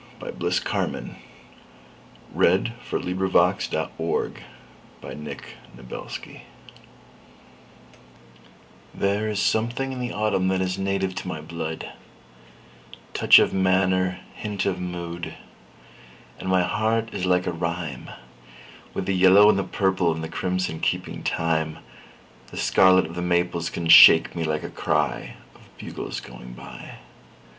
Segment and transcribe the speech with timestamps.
[0.19, 1.15] Bliss Carman
[2.33, 4.31] A Vagabond Song
[8.95, 14.65] THERE is something in the autumn that is native to my blood—Touch of manner, hint
[14.65, 15.35] of mood;
[16.39, 18.09] And my heart is like a rhyme,
[18.95, 21.77] With the yellow and the purple and the crimson keeping time.
[22.47, 25.35] The scarlet of the maples can shake me like a cryOf
[25.77, 26.95] bugles going by.